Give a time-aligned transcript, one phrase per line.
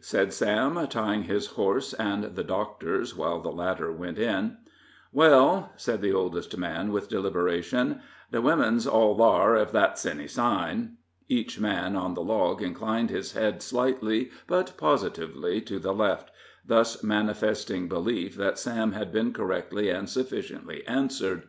[0.00, 4.56] said Sam, tying his horse and the doctor's, while the latter went in.
[5.12, 8.00] "Well," said the oldest man, with deliberation,
[8.32, 10.96] "the wimmin's all thar ef that's any sign."
[11.28, 16.32] Each man on the log inclined his head slightly but positively to the left,
[16.66, 21.44] thus manifesting belief that Sam had been correctly and sufficiently answered.